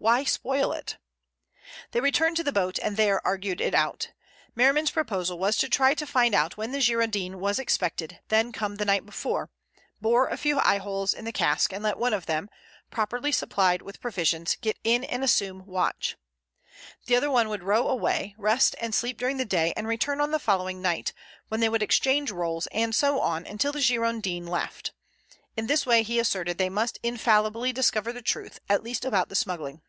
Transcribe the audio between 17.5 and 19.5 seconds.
row away, rest and sleep during the